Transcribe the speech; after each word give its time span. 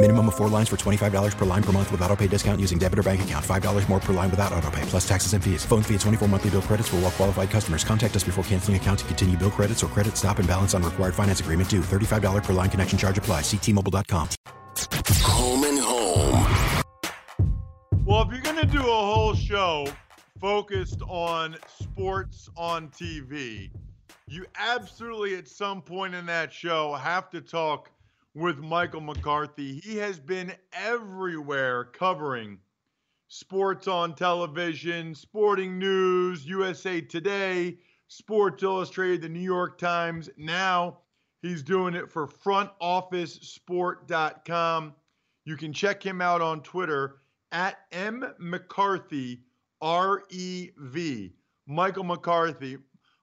Minimum 0.00 0.28
of 0.28 0.36
four 0.36 0.48
lines 0.48 0.68
for 0.68 0.76
$25 0.76 1.36
per 1.36 1.44
line 1.44 1.62
per 1.62 1.72
month 1.72 1.90
with 1.90 2.00
auto 2.02 2.14
pay 2.14 2.28
discount 2.28 2.60
using 2.60 2.78
debit 2.78 3.00
or 3.00 3.02
bank 3.02 3.22
account. 3.22 3.44
$5 3.44 3.88
more 3.88 3.98
per 3.98 4.12
line 4.12 4.30
without 4.30 4.52
auto 4.52 4.70
pay, 4.70 4.82
plus 4.82 5.06
taxes 5.08 5.32
and 5.32 5.42
fees. 5.42 5.64
Phone 5.64 5.82
fee 5.82 5.94
at 5.96 6.00
24 6.02 6.28
monthly 6.28 6.50
bill 6.50 6.62
credits 6.62 6.88
for 6.88 6.96
all 6.96 7.02
well 7.02 7.10
qualified 7.10 7.50
customers. 7.50 7.82
Contact 7.82 8.14
us 8.14 8.22
before 8.22 8.44
canceling 8.44 8.76
account 8.76 9.00
to 9.00 9.04
continue 9.06 9.36
bill 9.36 9.50
credits 9.50 9.82
or 9.82 9.88
credit 9.88 10.16
stop 10.16 10.38
and 10.38 10.46
balance 10.46 10.72
on 10.72 10.84
required 10.84 11.16
finance 11.16 11.40
agreement 11.40 11.68
due. 11.68 11.80
$35 11.80 12.44
per 12.44 12.52
line 12.52 12.70
connection 12.70 12.96
charge 12.96 13.18
apply. 13.18 13.40
Ctmobile.com. 13.40 14.28
Home 15.24 15.64
and 15.64 15.80
home. 15.80 16.46
Well, 18.04 18.22
if 18.22 18.28
you're 18.30 18.40
going 18.40 18.64
to 18.64 18.72
do 18.72 18.78
a 18.78 18.84
whole 18.84 19.34
show 19.34 19.88
focused 20.40 21.02
on 21.08 21.56
sports 21.66 22.48
on 22.56 22.88
TV, 22.90 23.72
you 24.28 24.46
absolutely 24.56 25.34
at 25.34 25.48
some 25.48 25.82
point 25.82 26.14
in 26.14 26.24
that 26.26 26.52
show 26.52 26.94
have 26.94 27.30
to 27.30 27.40
talk 27.40 27.90
with 28.38 28.58
Michael 28.58 29.00
McCarthy. 29.00 29.80
He 29.80 29.96
has 29.96 30.20
been 30.20 30.52
everywhere 30.72 31.84
covering 31.84 32.58
sports 33.26 33.88
on 33.88 34.14
television, 34.14 35.14
sporting 35.14 35.78
news, 35.78 36.46
USA 36.46 37.00
Today, 37.00 37.78
Sports 38.06 38.62
Illustrated, 38.62 39.22
the 39.22 39.28
New 39.28 39.40
York 39.40 39.76
Times. 39.76 40.30
Now 40.36 40.98
he's 41.42 41.64
doing 41.64 41.94
it 41.94 42.10
for 42.10 42.28
frontofficesport.com. 42.28 44.94
You 45.44 45.56
can 45.56 45.72
check 45.72 46.02
him 46.02 46.20
out 46.20 46.40
on 46.40 46.62
Twitter 46.62 47.16
at 47.50 47.78
M 47.90 48.24
McCarthy 48.38 49.42
R 49.80 50.22
E 50.30 50.70
V. 50.78 51.32
Michael 51.66 52.04
McCarthy. 52.04 52.78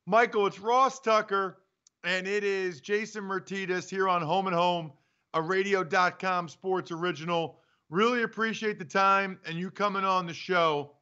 Michael, 0.06 0.46
it's 0.46 0.60
Ross 0.60 1.00
Tucker, 1.00 1.62
and 2.04 2.28
it 2.28 2.44
is 2.44 2.82
Jason 2.82 3.24
Myrtetus 3.24 3.90
here 3.90 4.08
on 4.08 4.22
Home 4.22 4.46
and 4.46 4.56
Home, 4.56 4.92
a 5.36 5.42
radio.com 5.42 6.48
sports 6.48 6.92
original. 6.92 7.60
Really 7.90 8.24
appreciate 8.24 8.80
the 8.80 8.86
time 8.86 9.38
and 9.46 9.60
you 9.60 9.70
coming 9.70 10.06
on 10.06 10.26
the 10.26 10.34
show. 10.34 10.94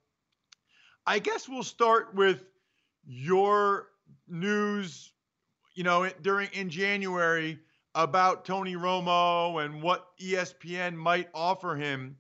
I 1.06 1.20
guess 1.20 1.48
we'll 1.48 1.64
start 1.64 2.14
with 2.16 2.44
your 3.06 3.90
news, 4.28 5.14
you 5.76 5.84
know, 5.84 6.10
during 6.22 6.50
in 6.54 6.70
January 6.70 7.60
about 7.96 8.44
Tony 8.44 8.76
Romo 8.76 9.64
and 9.64 9.82
what 9.82 10.18
ESPN 10.20 10.96
might 10.96 11.30
offer 11.34 11.76
him 11.76 12.18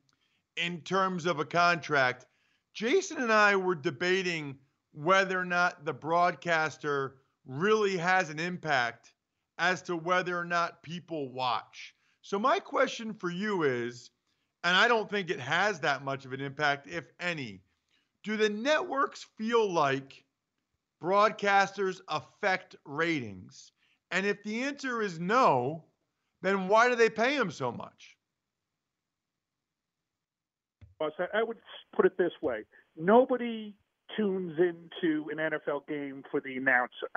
in 0.56 0.82
terms 0.82 1.26
of 1.26 1.40
a 1.40 1.46
contract. 1.46 2.28
Jason 2.74 3.18
and 3.18 3.34
I 3.34 3.56
were 3.56 3.76
debating 3.76 4.58
whether 4.92 5.40
or 5.40 5.46
not 5.46 5.84
the 5.84 5.94
broadcaster 5.94 7.16
really 7.48 7.98
has 7.98 8.30
an 8.30 8.40
impact 8.40 9.14
as 9.58 9.82
to 9.84 9.96
whether 9.96 10.38
or 10.38 10.46
not 10.46 10.84
people 10.84 11.32
watch. 11.32 11.96
So, 12.24 12.40
my 12.40 12.60
question 12.60 13.14
for 13.14 13.30
you 13.30 13.64
is, 13.64 14.10
and 14.64 14.76
I 14.76 14.88
don't 14.88 15.10
think 15.10 15.30
it 15.30 15.42
has 15.42 15.82
that 15.82 16.06
much 16.06 16.24
of 16.24 16.32
an 16.32 16.40
impact, 16.40 16.88
if 16.88 17.12
any, 17.20 17.62
do 18.24 18.38
the 18.38 18.50
networks 18.50 19.28
feel 19.38 19.70
like 19.70 20.24
broadcasters 21.02 22.00
affect 22.08 22.78
ratings? 22.86 23.74
And 24.12 24.26
if 24.26 24.42
the 24.44 24.64
answer 24.64 25.02
is 25.02 25.20
no, 25.20 25.84
then 26.42 26.70
why 26.70 26.88
do 26.88 26.96
they 26.96 27.10
pay 27.10 27.38
them 27.38 27.52
so 27.52 27.74
much? 27.74 28.16
I 31.02 31.44
would 31.44 31.58
put 31.94 32.06
it 32.06 32.18
this 32.18 32.32
way 32.42 32.64
nobody 32.96 33.76
tunes 34.16 34.58
into 34.58 35.28
an 35.30 35.38
NFL 35.40 35.86
game 35.88 36.24
for 36.32 36.40
the 36.40 36.56
announcer. 36.56 37.10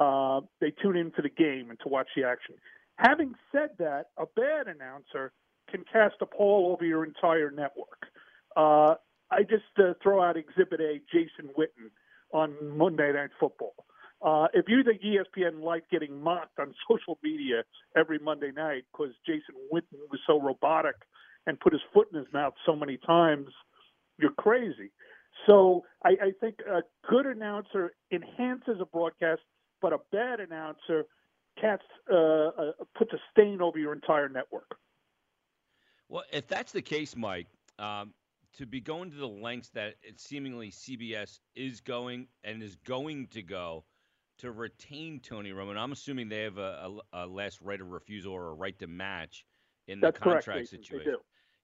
Uh, 0.00 0.40
they 0.60 0.70
tune 0.70 0.96
in 0.96 1.10
for 1.10 1.20
the 1.20 1.28
game 1.28 1.68
and 1.68 1.78
to 1.80 1.88
watch 1.88 2.06
the 2.16 2.24
action. 2.24 2.54
Having 2.98 3.34
said 3.52 3.70
that, 3.78 4.06
a 4.18 4.26
bad 4.34 4.66
announcer 4.66 5.32
can 5.70 5.84
cast 5.90 6.16
a 6.20 6.26
pall 6.26 6.72
over 6.72 6.84
your 6.84 7.04
entire 7.04 7.50
network. 7.50 8.06
Uh, 8.56 8.94
I 9.30 9.42
just 9.42 9.64
uh, 9.78 9.92
throw 10.02 10.22
out 10.22 10.36
Exhibit 10.36 10.80
A, 10.80 11.00
Jason 11.12 11.50
Witten 11.56 11.90
on 12.32 12.76
Monday 12.76 13.12
Night 13.12 13.30
Football. 13.38 13.74
Uh, 14.20 14.48
if 14.52 14.64
you 14.68 14.82
think 14.82 15.00
ESPN 15.02 15.62
liked 15.62 15.90
getting 15.90 16.20
mocked 16.20 16.58
on 16.58 16.74
social 16.90 17.18
media 17.22 17.62
every 17.96 18.18
Monday 18.18 18.50
night 18.50 18.82
because 18.92 19.14
Jason 19.24 19.54
Witten 19.72 20.00
was 20.10 20.18
so 20.26 20.40
robotic 20.40 20.96
and 21.46 21.60
put 21.60 21.72
his 21.72 21.82
foot 21.94 22.08
in 22.12 22.18
his 22.18 22.26
mouth 22.32 22.54
so 22.66 22.74
many 22.74 22.98
times, 23.06 23.46
you're 24.18 24.32
crazy. 24.32 24.90
So 25.46 25.84
I, 26.04 26.08
I 26.08 26.32
think 26.40 26.56
a 26.68 26.82
good 27.08 27.26
announcer 27.26 27.92
enhances 28.10 28.80
a 28.80 28.86
broadcast, 28.86 29.42
but 29.80 29.92
a 29.92 29.98
bad 30.10 30.40
announcer 30.40 31.04
casts 31.60 31.84
uh, 32.12 32.16
uh, 32.16 32.72
puts 32.96 33.12
a 33.12 33.18
stain 33.30 33.60
over 33.60 33.78
your 33.78 33.92
entire 33.92 34.28
network. 34.28 34.76
Well, 36.08 36.24
if 36.32 36.46
that's 36.46 36.72
the 36.72 36.82
case, 36.82 37.16
Mike, 37.16 37.48
um, 37.78 38.14
to 38.56 38.66
be 38.66 38.80
going 38.80 39.10
to 39.10 39.16
the 39.16 39.28
lengths 39.28 39.68
that 39.70 39.94
it 40.02 40.18
seemingly 40.18 40.70
CBS 40.70 41.40
is 41.54 41.80
going 41.80 42.26
and 42.44 42.62
is 42.62 42.76
going 42.86 43.26
to 43.28 43.42
go 43.42 43.84
to 44.38 44.52
retain 44.52 45.20
Tony 45.20 45.50
Romo, 45.50 45.76
I'm 45.76 45.92
assuming 45.92 46.28
they 46.28 46.42
have 46.42 46.58
a, 46.58 46.90
a, 47.12 47.24
a 47.24 47.26
last 47.26 47.60
right 47.60 47.80
of 47.80 47.90
refusal 47.90 48.32
or 48.32 48.48
a 48.48 48.54
right 48.54 48.78
to 48.78 48.86
match 48.86 49.44
in 49.86 50.00
That's 50.00 50.18
the 50.18 50.24
contract 50.24 50.44
correct, 50.44 50.68
situation. 50.68 51.16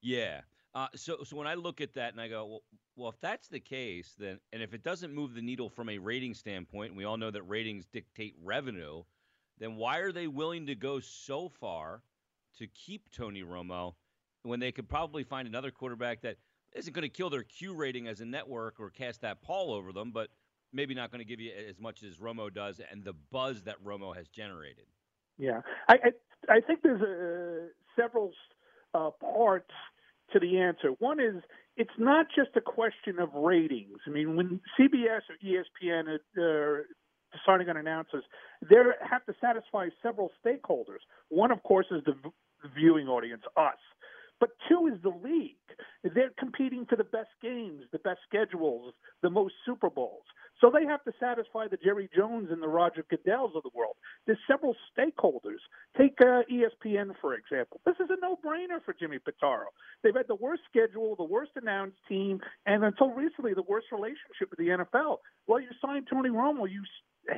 Yeah. 0.03 0.41
Uh, 0.75 0.88
so, 0.94 1.19
so 1.25 1.37
when 1.37 1.47
I 1.47 1.55
look 1.55 1.81
at 1.81 1.94
that 1.94 2.12
and 2.12 2.21
I 2.21 2.28
go, 2.28 2.47
well, 2.47 2.62
well, 2.97 3.09
if 3.11 3.21
that's 3.21 3.49
the 3.49 3.61
case, 3.61 4.15
then 4.19 4.38
and 4.53 4.62
if 4.62 4.75
it 4.75 4.82
doesn't 4.82 5.12
move 5.12 5.34
the 5.34 5.43
needle 5.43 5.69
from 5.69 5.88
a 5.88 5.99
rating 5.99 6.34
standpoint, 6.34 6.91
and 6.91 6.99
we 6.99 7.05
all 7.05 7.16
know 7.16 7.31
that 7.31 7.43
ratings 7.43 7.87
dictate 7.93 8.34
revenue, 8.43 9.03
then 9.59 9.77
why 9.77 9.99
are 9.99 10.13
they 10.13 10.27
willing 10.27 10.67
to 10.67 10.75
go 10.75 11.01
so 11.01 11.49
far 11.61 12.03
to 12.59 12.67
keep 12.69 13.11
Tony 13.11 13.43
Romo 13.43 13.95
when 14.43 14.61
they 14.61 14.73
could 14.73 14.89
probably 14.89 15.25
find 15.25 15.49
another 15.49 15.71
quarterback 15.71 16.23
that 16.23 16.37
isn't 16.75 16.93
going 16.93 17.03
to 17.03 17.09
kill 17.09 17.31
their 17.31 17.43
Q 17.43 17.75
rating 17.75 18.09
as 18.09 18.21
a 18.21 18.25
network 18.25 18.79
or 18.79 18.91
cast 18.91 19.21
that 19.23 19.43
pall 19.43 19.73
over 19.73 19.93
them, 19.93 20.11
but 20.13 20.29
maybe 20.73 20.95
not 20.95 21.11
going 21.11 21.21
to 21.21 21.25
give 21.25 21.41
you 21.41 21.53
as 21.69 21.79
much 21.79 22.03
as 22.03 22.17
Romo 22.17 22.53
does 22.53 22.81
and 22.91 23.05
the 23.05 23.15
buzz 23.31 23.63
that 23.63 23.83
Romo 23.85 24.15
has 24.15 24.29
generated. 24.29 24.87
Yeah, 25.39 25.61
I 25.89 25.95
I, 25.95 26.57
I 26.57 26.61
think 26.61 26.83
there's 26.83 27.01
a, 27.01 27.69
several 28.01 28.33
uh, 28.93 29.11
parts 29.21 29.71
to 30.33 30.41
the 30.41 30.59
answer. 30.59 30.91
One 30.99 31.21
is 31.21 31.43
it's 31.77 31.91
not 31.99 32.27
just 32.35 32.51
a 32.57 32.61
question 32.61 33.19
of 33.19 33.31
ratings. 33.35 33.99
I 34.07 34.11
mean, 34.11 34.37
when 34.37 34.61
CBS 34.79 35.23
or 35.29 35.37
ESPN 35.45 36.19
are 36.39 36.87
deciding 37.34 37.69
on 37.69 37.76
announcers, 37.76 38.25
they 38.62 38.76
have 39.09 39.25
to 39.26 39.35
satisfy 39.41 39.88
several 40.03 40.31
stakeholders. 40.44 41.03
One, 41.29 41.50
of 41.50 41.62
course, 41.62 41.87
is 41.91 42.03
the 42.05 42.14
viewing 42.75 43.09
audience, 43.09 43.43
us. 43.56 43.79
But 44.41 44.50
two 44.69 44.88
is 44.88 45.00
the 45.03 45.11
league. 45.11 45.56
They're 46.03 46.32
competing 46.38 46.87
for 46.87 46.97
the 46.97 47.05
best 47.05 47.31
games, 47.43 47.85
the 47.93 47.99
best 48.00 48.20
schedules, 48.29 48.93
the 49.23 49.31
most 49.31 49.55
Super 49.64 49.91
Bowls. 49.91 50.25
So 50.61 50.70
they 50.70 50.87
have 50.87 51.03
to 51.05 51.12
satisfy 51.19 51.69
the 51.69 51.76
Jerry 51.76 52.09
Jones 52.14 52.49
and 52.50 52.62
the 52.62 52.69
Roger 52.69 53.05
Goodells 53.12 53.56
of 53.56 53.62
the 53.62 53.70
world. 53.75 53.97
There's 54.26 54.38
several 54.49 54.75
stakeholders. 54.97 55.61
Take 55.99 56.14
uh, 56.20 56.43
ESPN, 56.50 57.12
for 57.20 57.35
example. 57.35 57.81
This 57.85 57.97
is 57.97 58.09
a 58.11 58.20
no-brainer 58.20 58.82
for 58.85 58.94
Jimmy 58.94 59.19
Pitaro. 59.19 59.67
They've 60.03 60.14
had 60.14 60.29
the 60.29 60.37
worst 60.37 60.62
schedule, 60.69 61.17
the 61.17 61.25
worst 61.25 61.53
announced 61.56 61.97
team, 62.09 62.41
and 62.67 62.85
until 62.85 63.11
recently, 63.11 63.55
the 63.55 63.62
worst 63.62 63.87
relationship 63.93 64.50
with 64.50 64.59
the 64.59 64.69
NFL. 64.69 65.19
Well, 65.47 65.61
you 65.61 65.69
signed 65.85 66.06
Tony 66.11 66.31
Romo. 66.31 66.70
You 66.70 66.82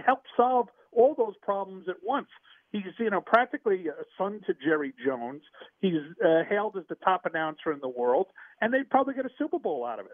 help 0.04 0.20
solve 0.36 0.68
all 0.92 1.14
those 1.16 1.34
problems 1.42 1.88
at 1.88 1.96
once. 2.02 2.28
He's, 2.72 2.82
you 2.98 3.10
know, 3.10 3.20
practically 3.20 3.86
a 3.88 4.04
son 4.18 4.40
to 4.46 4.54
Jerry 4.64 4.92
Jones. 5.04 5.42
He's 5.80 6.00
uh, 6.24 6.42
hailed 6.48 6.76
as 6.76 6.84
the 6.88 6.96
top 6.96 7.24
announcer 7.24 7.72
in 7.72 7.78
the 7.80 7.88
world, 7.88 8.26
and 8.60 8.72
they'd 8.72 8.90
probably 8.90 9.14
get 9.14 9.24
a 9.24 9.30
Super 9.38 9.58
Bowl 9.58 9.84
out 9.84 10.00
of 10.00 10.06
it. 10.06 10.12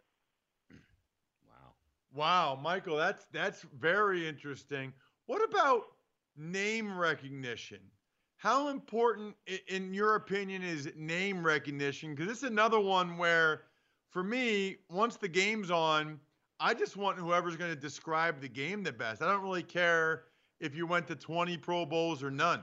Wow, 1.49 1.73
Wow, 2.15 2.61
Michael, 2.63 2.97
that's 2.97 3.27
that's 3.33 3.65
very 3.81 4.29
interesting. 4.29 4.93
What 5.27 5.43
about 5.49 5.85
name 6.37 6.97
recognition? 6.97 7.81
How 8.37 8.69
important, 8.69 9.37
in 9.69 9.95
your 9.95 10.17
opinion, 10.17 10.63
is 10.63 10.91
name 10.97 11.45
recognition? 11.47 12.15
Because 12.15 12.27
this 12.27 12.39
is 12.39 12.51
another 12.51 12.81
one 12.81 13.17
where, 13.17 13.63
for 14.11 14.25
me, 14.25 14.79
once 14.91 15.17
the 15.17 15.29
game's 15.29 15.71
on, 15.71 16.19
I 16.63 16.75
just 16.75 16.97
want 16.97 17.19
whoever's 17.19 17.57
going 17.57 17.75
to 17.75 17.81
describe 17.81 18.41
the 18.41 18.49
game 18.49 18.85
the 18.85 18.93
best. 18.93 19.21
I 19.21 19.27
don't 19.27 19.43
really 19.43 19.65
care 19.65 20.23
if 20.61 20.77
you 20.77 20.87
went 20.87 21.09
to 21.09 21.17
20 21.17 21.57
Pro 21.57 21.85
Bowls 21.85 22.23
or 22.23 22.31
none. 22.31 22.63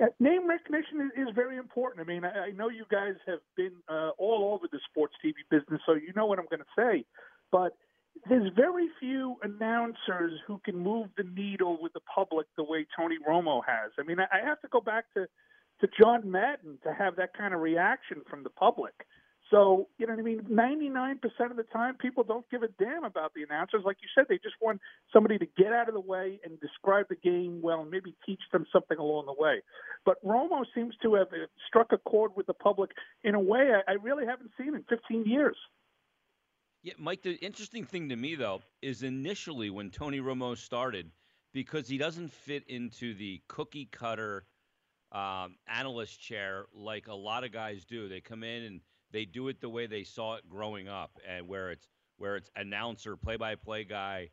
Yeah, 0.00 0.06
name 0.18 0.48
recognition 0.48 1.12
is, 1.14 1.28
very 1.34 1.58
important. 1.58 2.08
I 2.08 2.10
mean, 2.10 2.24
I, 2.24 2.46
I 2.46 2.50
know 2.52 2.70
you 2.70 2.84
guys 2.90 3.14
have 3.26 3.40
been 3.54 3.74
uh, 3.88 4.10
all 4.18 4.54
over 4.54 4.66
the 4.72 4.80
sports 4.90 5.14
TV 5.24 5.34
business, 5.50 5.80
so 5.84 5.92
you 5.92 6.12
know 6.16 6.24
what 6.24 6.38
I'm 6.38 6.46
going 6.50 6.62
to 6.62 6.74
say. 6.76 7.04
But 7.52 7.76
there's 8.28 8.50
very 8.56 8.88
few 8.98 9.36
announcers 9.42 10.32
who 10.46 10.60
can 10.64 10.76
move 10.76 11.08
the 11.18 11.24
needle 11.24 11.78
with 11.80 11.92
the 11.92 12.00
public 12.12 12.46
the 12.56 12.64
way 12.64 12.86
Tony 12.96 13.16
Romo 13.28 13.60
has. 13.66 13.92
I 14.00 14.04
mean, 14.04 14.18
I, 14.18 14.24
I 14.32 14.44
have 14.44 14.60
to 14.62 14.68
go 14.68 14.80
back 14.80 15.04
to 15.14 15.26
to 15.80 15.88
John 16.00 16.30
Madden 16.30 16.78
to 16.84 16.94
have 16.94 17.16
that 17.16 17.36
kind 17.36 17.52
of 17.52 17.60
reaction 17.60 18.22
from 18.30 18.42
the 18.42 18.50
public. 18.50 18.94
So, 19.50 19.88
you 19.98 20.06
know 20.06 20.14
what 20.14 20.20
I 20.20 20.22
mean? 20.22 20.40
99% 20.50 21.50
of 21.50 21.56
the 21.56 21.64
time, 21.64 21.96
people 21.96 22.24
don't 22.24 22.48
give 22.50 22.62
a 22.62 22.68
damn 22.82 23.04
about 23.04 23.34
the 23.34 23.42
announcers. 23.42 23.82
Like 23.84 23.98
you 24.00 24.08
said, 24.14 24.24
they 24.28 24.36
just 24.36 24.54
want 24.60 24.80
somebody 25.12 25.38
to 25.38 25.46
get 25.56 25.72
out 25.72 25.88
of 25.88 25.94
the 25.94 26.00
way 26.00 26.40
and 26.44 26.58
describe 26.60 27.06
the 27.10 27.16
game 27.16 27.60
well 27.62 27.82
and 27.82 27.90
maybe 27.90 28.14
teach 28.24 28.40
them 28.52 28.64
something 28.72 28.96
along 28.96 29.26
the 29.26 29.34
way. 29.34 29.60
But 30.06 30.24
Romo 30.24 30.64
seems 30.74 30.94
to 31.02 31.14
have 31.14 31.28
uh, 31.28 31.46
struck 31.68 31.92
a 31.92 31.98
chord 31.98 32.32
with 32.36 32.46
the 32.46 32.54
public 32.54 32.92
in 33.22 33.34
a 33.34 33.40
way 33.40 33.70
I, 33.86 33.92
really 33.92 34.24
haven't 34.24 34.50
seen 34.58 34.74
in 34.74 34.82
15 34.88 35.24
years. 35.26 35.56
Yeah, 36.82 36.94
Mike, 36.98 37.22
the 37.22 37.34
interesting 37.34 37.84
thing 37.84 38.08
to 38.08 38.16
me, 38.16 38.34
though, 38.36 38.62
is 38.82 39.02
initially 39.02 39.68
when 39.68 39.90
Tony 39.90 40.20
Romo 40.20 40.56
started, 40.56 41.10
because 41.52 41.86
he 41.86 41.98
doesn't 41.98 42.32
fit 42.32 42.64
into 42.68 43.14
the 43.14 43.42
cookie 43.48 43.88
cutter 43.92 44.46
um, 45.12 45.56
analyst 45.68 46.20
chair 46.20 46.64
like 46.74 47.08
a 47.08 47.14
lot 47.14 47.44
of 47.44 47.52
guys 47.52 47.84
do. 47.84 48.08
They 48.08 48.22
come 48.22 48.42
in 48.42 48.62
and– 48.62 48.80
they 49.14 49.24
do 49.24 49.46
it 49.48 49.60
the 49.60 49.68
way 49.68 49.86
they 49.86 50.02
saw 50.02 50.34
it 50.34 50.48
growing 50.50 50.88
up, 50.88 51.18
and 51.26 51.46
where 51.48 51.70
it's 51.70 51.88
where 52.18 52.36
it's 52.36 52.50
announcer, 52.56 53.16
play-by-play 53.16 53.84
guy, 53.84 54.30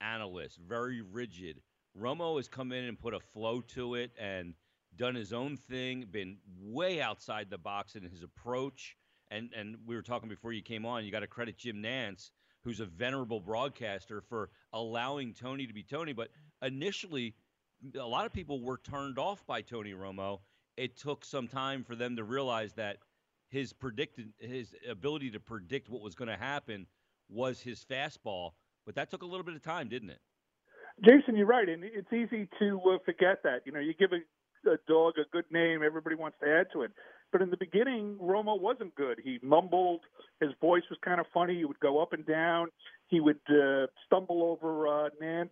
analyst, 0.00 0.58
very 0.66 1.02
rigid. 1.02 1.60
Romo 1.98 2.36
has 2.36 2.48
come 2.48 2.72
in 2.72 2.84
and 2.84 2.98
put 2.98 3.14
a 3.14 3.20
flow 3.20 3.60
to 3.60 3.94
it 3.94 4.10
and 4.18 4.54
done 4.96 5.14
his 5.14 5.32
own 5.32 5.56
thing, 5.56 6.06
been 6.10 6.38
way 6.58 7.00
outside 7.00 7.48
the 7.50 7.58
box 7.58 7.94
in 7.94 8.02
his 8.02 8.22
approach. 8.22 8.96
And 9.30 9.50
and 9.54 9.76
we 9.86 9.94
were 9.94 10.02
talking 10.02 10.30
before 10.30 10.52
you 10.52 10.62
came 10.62 10.86
on. 10.86 11.04
You 11.04 11.12
got 11.12 11.20
to 11.20 11.26
credit 11.26 11.58
Jim 11.58 11.82
Nantz, 11.82 12.30
who's 12.64 12.80
a 12.80 12.86
venerable 12.86 13.40
broadcaster, 13.40 14.22
for 14.22 14.48
allowing 14.72 15.34
Tony 15.34 15.66
to 15.66 15.74
be 15.74 15.82
Tony. 15.82 16.14
But 16.14 16.28
initially, 16.62 17.34
a 17.98 18.06
lot 18.06 18.24
of 18.24 18.32
people 18.32 18.62
were 18.62 18.78
turned 18.78 19.18
off 19.18 19.46
by 19.46 19.60
Tony 19.60 19.92
Romo. 19.92 20.40
It 20.78 20.96
took 20.96 21.24
some 21.24 21.48
time 21.48 21.84
for 21.84 21.96
them 21.96 22.16
to 22.16 22.24
realize 22.24 22.72
that 22.74 22.98
his 23.52 23.72
predicted 23.74 24.32
his 24.38 24.74
ability 24.90 25.30
to 25.30 25.38
predict 25.38 25.90
what 25.90 26.00
was 26.00 26.14
going 26.14 26.30
to 26.30 26.36
happen 26.36 26.86
was 27.28 27.60
his 27.60 27.84
fastball, 27.84 28.52
but 28.86 28.94
that 28.94 29.10
took 29.10 29.22
a 29.22 29.26
little 29.26 29.44
bit 29.44 29.54
of 29.54 29.62
time, 29.62 29.88
didn't 29.88 30.08
it? 30.08 30.20
Jason, 31.04 31.36
you're 31.36 31.46
right, 31.46 31.68
and 31.68 31.84
it's 31.84 32.12
easy 32.12 32.48
to 32.58 32.80
uh, 32.80 32.98
forget 33.04 33.42
that. 33.44 33.60
You 33.66 33.72
know, 33.72 33.78
you 33.80 33.92
give 33.94 34.10
a, 34.12 34.70
a 34.70 34.76
dog 34.88 35.14
a 35.18 35.28
good 35.30 35.44
name, 35.50 35.82
everybody 35.84 36.16
wants 36.16 36.38
to 36.42 36.48
add 36.48 36.66
to 36.72 36.82
it. 36.82 36.92
But 37.30 37.42
in 37.42 37.50
the 37.50 37.56
beginning, 37.58 38.18
Romo 38.20 38.58
wasn't 38.58 38.94
good. 38.94 39.20
He 39.22 39.38
mumbled. 39.42 40.00
His 40.40 40.50
voice 40.60 40.82
was 40.88 40.98
kind 41.04 41.20
of 41.20 41.26
funny. 41.32 41.56
He 41.56 41.64
would 41.64 41.80
go 41.80 42.00
up 42.00 42.12
and 42.12 42.26
down. 42.26 42.68
He 43.08 43.20
would 43.20 43.40
uh, 43.48 43.86
stumble 44.06 44.42
over 44.42 44.86
uh, 44.86 45.08
Nantz. 45.22 45.50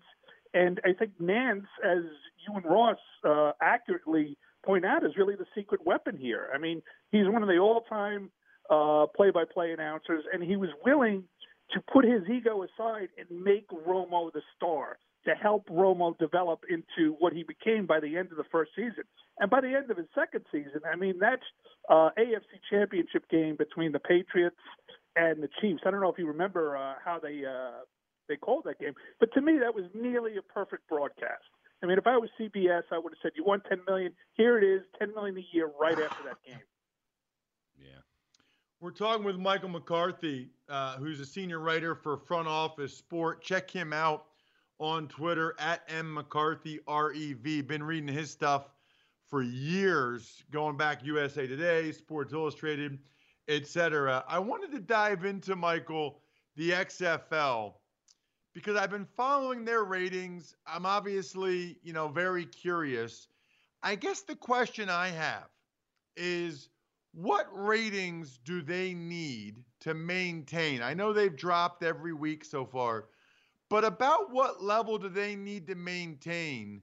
And 0.53 0.81
I 0.85 0.93
think 0.93 1.13
Nantz, 1.21 1.69
as 1.85 2.03
you 2.47 2.55
and 2.55 2.65
Ross 2.65 2.99
uh, 3.27 3.53
accurately 3.63 4.37
point 4.65 4.85
out 4.85 5.05
is 5.05 5.13
really 5.17 5.37
the 5.37 5.47
secret 5.55 5.85
weapon 5.85 6.17
here. 6.17 6.49
I 6.55 6.59
mean, 6.59 6.83
he's 7.13 7.27
one 7.27 7.43
of 7.43 7.49
the 7.49 7.59
all-time 7.59 8.31
uh, 8.69 9.07
play-by-play 9.17 9.73
announcers, 9.73 10.25
and 10.33 10.43
he 10.43 10.57
was 10.57 10.71
willing 10.85 11.25
to 11.73 11.81
put 11.93 12.05
his 12.05 12.23
ego 12.29 12.63
aside 12.63 13.09
and 13.19 13.45
make 13.45 13.69
Romo 13.69 14.33
the 14.33 14.43
star 14.57 14.99
to 15.25 15.35
help 15.35 15.69
Romo 15.69 16.17
develop 16.19 16.65
into 16.71 17.15
what 17.19 17.33
he 17.33 17.43
became 17.43 17.87
by 17.87 18.01
the 18.01 18.17
end 18.17 18.31
of 18.31 18.39
the 18.39 18.45
first 18.51 18.71
season. 18.75 19.05
And 19.39 19.51
by 19.51 19.61
the 19.61 19.69
end 19.69 19.91
of 19.91 19.97
his 19.97 20.07
second 20.15 20.45
season, 20.51 20.81
I 20.91 20.97
mean, 20.97 21.19
that 21.21 21.41
uh, 21.89 22.11
AFC 22.19 22.61
championship 22.71 23.29
game 23.29 23.57
between 23.57 23.93
the 23.93 23.99
Patriots 23.99 24.57
and 25.17 25.43
the 25.43 25.49
Chiefs. 25.61 25.83
I 25.85 25.91
don't 25.91 26.01
know 26.01 26.11
if 26.11 26.19
you 26.19 26.27
remember 26.27 26.77
uh, 26.77 26.95
how 27.05 27.19
they 27.19 27.43
uh, 27.45 27.85
they 28.29 28.37
called 28.37 28.65
that 28.65 28.79
game, 28.79 28.95
but 29.19 29.33
to 29.35 29.41
me, 29.41 29.59
that 29.59 29.75
was 29.75 29.85
nearly 29.93 30.37
a 30.37 30.43
perfect 30.43 30.89
broadcast. 30.89 31.43
I 31.83 31.87
mean, 31.87 31.99
if 31.99 32.07
I 32.07 32.17
was 32.17 32.29
CBS, 32.39 32.83
I 32.93 32.99
would 32.99 33.13
have 33.13 33.19
said, 33.23 33.33
"You 33.35 33.45
want 33.45 33.65
ten 33.69 33.81
million? 33.87 34.13
Here 34.35 34.59
it 34.59 34.65
is, 34.65 34.83
ten 34.99 35.15
million 35.15 35.37
a 35.39 35.47
year 35.53 35.71
right 35.81 35.99
after 35.99 36.25
that 36.25 36.43
game." 36.47 36.59
Yeah. 37.79 38.01
We're 38.81 38.91
talking 38.91 39.25
with 39.25 39.37
Michael 39.37 39.71
McCarthy, 39.71 40.51
uh, 40.69 40.99
who's 40.99 41.19
a 41.19 41.25
senior 41.25 41.61
writer 41.61 41.95
for 41.95 42.19
Front 42.19 42.47
Office 42.47 42.95
Sport. 42.95 43.43
Check 43.43 43.71
him 43.71 43.95
out 43.95 44.27
on 44.79 45.09
Twitter 45.09 45.55
at 45.59 45.83
M 45.89 46.13
McCarthy 46.13 46.79
REV. 46.87 47.67
Been 47.67 47.83
reading 47.83 48.13
his 48.13 48.31
stuff 48.31 48.69
for 49.31 49.43
years, 49.43 50.43
going 50.51 50.77
back 50.77 51.05
USA 51.05 51.47
Today, 51.47 51.91
Sports 51.93 52.35
Illustrated, 52.35 52.99
etc. 53.49 54.25
I 54.29 54.39
wanted 54.39 54.73
to 54.73 54.81
dive 54.81 55.25
into 55.25 55.57
Michael 55.57 56.21
the 56.57 56.71
XFL 56.73 57.75
because 58.53 58.77
I've 58.77 58.91
been 58.91 59.07
following 59.17 59.65
their 59.65 59.85
ratings. 59.85 60.55
I'm 60.67 60.87
obviously, 60.87 61.79
you 61.83 61.93
know, 61.93 62.09
very 62.09 62.45
curious. 62.45 63.29
I 63.83 63.95
guess 63.95 64.23
the 64.23 64.37
question 64.37 64.89
I 64.89 65.09
have 65.09 65.49
is 66.17 66.69
what 67.13 67.47
ratings 67.53 68.39
do 68.45 68.63
they 68.63 68.95
need 68.95 69.65
to 69.81 69.95
maintain? 69.95 70.83
I 70.83 70.95
know 70.95 71.13
they've 71.13 71.35
dropped 71.35 71.83
every 71.83 72.13
week 72.13 72.45
so 72.45 72.65
far, 72.65 73.07
but 73.69 73.85
about 73.85 74.33
what 74.33 74.63
level 74.63 74.99
do 74.99 75.09
they 75.09 75.35
need 75.35 75.67
to 75.69 75.75
maintain 75.75 76.83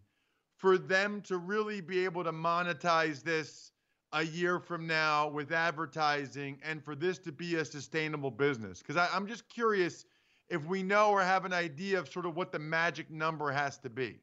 for 0.57 0.77
them 0.77 1.21
to 1.21 1.37
really 1.37 1.81
be 1.81 2.03
able 2.03 2.23
to 2.23 2.31
monetize 2.31 3.23
this 3.23 3.71
a 4.13 4.23
year 4.23 4.59
from 4.59 4.87
now 4.87 5.27
with 5.27 5.51
advertising 5.51 6.57
and 6.63 6.83
for 6.83 6.95
this 6.95 7.19
to 7.19 7.31
be 7.31 7.55
a 7.55 7.65
sustainable 7.65 8.31
business? 8.31 8.79
Because 8.81 8.97
I'm 9.13 9.27
just 9.27 9.47
curious 9.49 10.05
if 10.49 10.63
we 10.65 10.83
know 10.83 11.11
or 11.11 11.21
have 11.21 11.45
an 11.45 11.53
idea 11.53 11.99
of 11.99 12.09
sort 12.09 12.25
of 12.25 12.35
what 12.35 12.51
the 12.51 12.59
magic 12.59 13.09
number 13.09 13.51
has 13.51 13.77
to 13.79 13.89
be. 13.89 14.19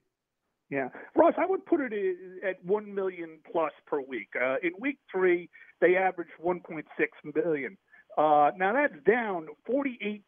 Yeah, 0.70 0.88
Ross, 1.14 1.34
I 1.36 1.46
would 1.46 1.64
put 1.66 1.80
it 1.80 1.92
at 2.42 2.64
one 2.64 2.94
million 2.94 3.38
plus 3.50 3.72
per 3.86 4.00
week. 4.00 4.28
Uh, 4.40 4.56
in 4.62 4.72
week 4.80 4.98
three, 5.12 5.50
they 5.80 5.96
averaged 5.96 6.32
1.6 6.42 6.82
million. 7.34 7.76
Uh, 8.16 8.50
now 8.56 8.72
that's 8.72 8.94
down 9.06 9.48
48% 9.70 10.22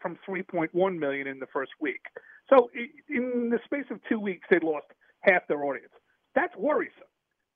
from 0.00 0.18
3.1 0.28 0.98
million 0.98 1.26
in 1.26 1.38
the 1.38 1.46
first 1.52 1.72
week. 1.80 2.00
So 2.48 2.70
in 3.08 3.50
the 3.50 3.58
space 3.64 3.84
of 3.90 4.00
two 4.08 4.18
weeks, 4.18 4.46
they 4.50 4.58
lost 4.62 4.86
half 5.20 5.46
their 5.48 5.64
audience. 5.64 5.92
That's 6.34 6.56
worrisome. 6.56 6.92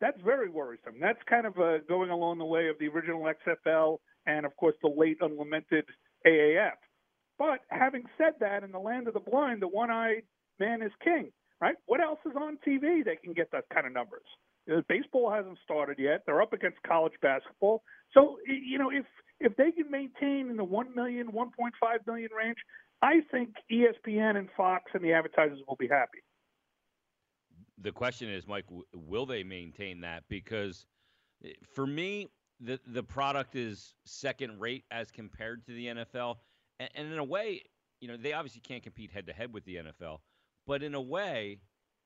That's 0.00 0.20
very 0.22 0.50
worrisome. 0.50 0.94
That's 1.00 1.18
kind 1.28 1.46
of 1.46 1.58
uh, 1.58 1.78
going 1.88 2.10
along 2.10 2.38
the 2.38 2.44
way 2.44 2.68
of 2.68 2.78
the 2.78 2.88
original 2.88 3.22
XFL 3.22 3.98
and, 4.26 4.44
of 4.44 4.56
course, 4.56 4.74
the 4.82 4.90
late 4.94 5.18
unlamented 5.20 5.84
AAF. 6.26 6.72
But 7.38 7.60
having 7.68 8.04
said 8.16 8.34
that, 8.40 8.62
in 8.62 8.72
the 8.72 8.78
land 8.78 9.08
of 9.08 9.14
the 9.14 9.20
blind, 9.20 9.60
the 9.60 9.68
one-eyed 9.68 10.22
man 10.60 10.82
is 10.82 10.92
king, 11.02 11.32
right? 11.60 11.74
What 11.86 12.00
else 12.00 12.20
is 12.26 12.36
on 12.36 12.58
TV 12.66 13.04
that 13.04 13.22
can 13.22 13.32
get 13.32 13.50
that 13.52 13.64
kind 13.72 13.86
of 13.86 13.92
numbers? 13.92 14.26
You 14.66 14.76
know, 14.76 14.82
baseball 14.88 15.30
hasn't 15.30 15.58
started 15.62 15.98
yet. 15.98 16.22
They're 16.26 16.40
up 16.40 16.52
against 16.52 16.78
college 16.86 17.12
basketball. 17.20 17.82
So, 18.12 18.38
you 18.46 18.78
know, 18.78 18.90
if 18.90 19.04
if 19.40 19.56
they 19.56 19.72
can 19.72 19.90
maintain 19.90 20.48
in 20.48 20.56
the 20.56 20.64
1 20.64 20.94
million, 20.94 21.32
1.5 21.32 22.06
million 22.06 22.30
range, 22.36 22.56
I 23.02 23.20
think 23.30 23.50
ESPN 23.70 24.36
and 24.36 24.48
Fox 24.56 24.84
and 24.94 25.04
the 25.04 25.12
advertisers 25.12 25.58
will 25.68 25.76
be 25.76 25.88
happy. 25.88 26.18
The 27.82 27.92
question 27.92 28.30
is, 28.30 28.46
Mike, 28.46 28.64
will 28.94 29.26
they 29.26 29.42
maintain 29.42 30.00
that? 30.02 30.22
Because 30.28 30.86
eh, 31.44 31.50
for 31.74 31.86
me, 31.86 32.28
the 32.60 32.78
the 32.86 33.02
product 33.02 33.56
is 33.56 33.94
second 34.04 34.60
rate 34.60 34.84
as 34.90 35.10
compared 35.10 35.66
to 35.66 35.72
the 35.72 35.86
NFL. 35.86 36.36
And, 36.78 36.88
and 36.94 37.12
in 37.12 37.18
a 37.18 37.24
way, 37.24 37.62
you 38.00 38.08
know, 38.08 38.16
they 38.16 38.32
obviously 38.32 38.60
can't 38.60 38.82
compete 38.82 39.10
head 39.10 39.26
to 39.26 39.32
head 39.32 39.52
with 39.52 39.64
the 39.64 39.76
NFL, 39.76 40.18
but 40.66 40.82
in 40.82 40.94
a 40.94 41.00
way, 41.00 41.58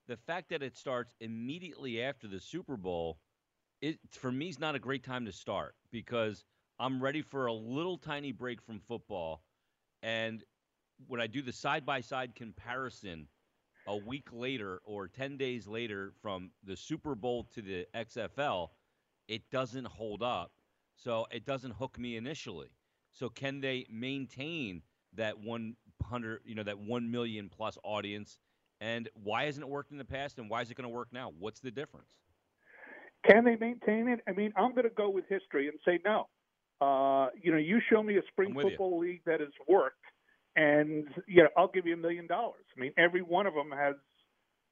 the 0.07 0.17
fact 0.17 0.49
that 0.49 0.63
it 0.63 0.75
starts 0.75 1.13
immediately 1.19 2.01
after 2.01 2.27
the 2.27 2.39
Super 2.39 2.77
Bowl, 2.77 3.19
it 3.81 3.99
for 4.11 4.31
me 4.31 4.49
is 4.49 4.59
not 4.59 4.75
a 4.75 4.79
great 4.79 5.03
time 5.03 5.25
to 5.25 5.31
start 5.31 5.75
because 5.91 6.45
I'm 6.79 7.01
ready 7.01 7.21
for 7.21 7.45
a 7.45 7.53
little 7.53 7.97
tiny 7.97 8.31
break 8.31 8.61
from 8.61 8.79
football, 8.79 9.43
and 10.01 10.43
when 11.07 11.21
I 11.21 11.27
do 11.27 11.41
the 11.41 11.53
side 11.53 11.85
by 11.85 12.01
side 12.01 12.35
comparison 12.35 13.27
a 13.87 13.95
week 13.95 14.27
later 14.31 14.81
or 14.83 15.07
10 15.07 15.37
days 15.37 15.67
later 15.67 16.13
from 16.21 16.51
the 16.63 16.75
Super 16.75 17.15
Bowl 17.15 17.47
to 17.53 17.61
the 17.61 17.87
XFL, 17.95 18.69
it 19.27 19.41
doesn't 19.51 19.87
hold 19.87 20.21
up. 20.21 20.51
So 20.95 21.27
it 21.31 21.45
doesn't 21.45 21.71
hook 21.71 21.97
me 21.97 22.17
initially. 22.17 22.69
So 23.13 23.29
can 23.29 23.61
they 23.61 23.85
maintain 23.89 24.81
that 25.15 25.39
100, 25.39 26.41
you 26.45 26.55
know, 26.55 26.63
that 26.63 26.79
1 26.79 27.11
million 27.11 27.49
plus 27.49 27.77
audience? 27.83 28.39
And 28.81 29.09
why 29.23 29.45
hasn't 29.45 29.65
it 29.65 29.69
worked 29.69 29.91
in 29.91 29.97
the 29.97 30.05
past? 30.05 30.39
And 30.39 30.49
why 30.49 30.61
is 30.61 30.71
it 30.71 30.75
going 30.75 30.89
to 30.89 30.95
work 30.95 31.09
now? 31.11 31.33
What's 31.37 31.59
the 31.59 31.71
difference? 31.71 32.09
Can 33.27 33.43
they 33.43 33.57
maintain 33.57 34.07
it? 34.07 34.21
I 34.27 34.31
mean, 34.31 34.53
I'm 34.55 34.71
going 34.71 34.83
to 34.83 34.95
go 34.95 35.09
with 35.09 35.25
history 35.27 35.67
and 35.67 35.77
say 35.85 35.99
no. 36.05 36.27
Uh, 36.79 37.29
you 37.41 37.51
know, 37.51 37.57
you 37.57 37.81
show 37.91 38.01
me 38.01 38.17
a 38.17 38.21
spring 38.31 38.53
football 38.53 39.03
you. 39.03 39.11
league 39.11 39.21
that 39.25 39.41
has 39.41 39.49
worked, 39.67 40.05
and 40.55 41.05
you 41.27 41.43
know, 41.43 41.49
I'll 41.57 41.67
give 41.67 41.85
you 41.85 41.93
a 41.93 41.97
million 41.97 42.25
dollars. 42.25 42.63
I 42.75 42.79
mean, 42.79 42.93
every 42.97 43.21
one 43.21 43.45
of 43.45 43.53
them 43.53 43.71
has 43.77 43.95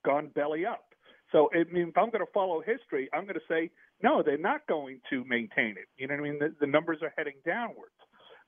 gone 0.06 0.32
belly 0.34 0.66
up. 0.66 0.86
So, 1.34 1.50
I 1.54 1.70
mean, 1.70 1.90
if 1.90 1.98
I'm 1.98 2.10
going 2.10 2.26
to 2.26 2.32
follow 2.34 2.62
history, 2.62 3.10
I'm 3.14 3.24
going 3.24 3.36
to 3.36 3.42
say 3.50 3.70
no. 4.02 4.24
They're 4.24 4.38
not 4.38 4.66
going 4.68 5.02
to 5.10 5.26
maintain 5.26 5.72
it. 5.72 5.90
You 5.98 6.08
know 6.08 6.16
what 6.16 6.22
I 6.22 6.24
mean? 6.24 6.40
The, 6.40 6.56
the 6.62 6.68
numbers 6.68 7.00
are 7.02 7.12
heading 7.18 7.36
downwards. 7.46 7.92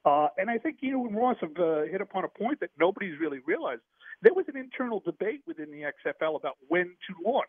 Uh, 0.05 0.27
and 0.37 0.49
I 0.49 0.57
think 0.57 0.77
you 0.81 1.05
and 1.05 1.15
Ross 1.15 1.37
have 1.41 1.57
uh, 1.59 1.81
hit 1.83 2.01
upon 2.01 2.23
a 2.23 2.27
point 2.27 2.59
that 2.61 2.69
nobody's 2.79 3.19
really 3.19 3.39
realized. 3.45 3.81
There 4.21 4.33
was 4.33 4.45
an 4.47 4.57
internal 4.57 5.01
debate 5.05 5.41
within 5.47 5.71
the 5.71 5.83
XFL 5.83 6.35
about 6.35 6.57
when 6.67 6.85
to 6.85 7.31
launch. 7.31 7.47